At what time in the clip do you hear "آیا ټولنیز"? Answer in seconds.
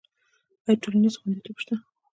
0.65-1.15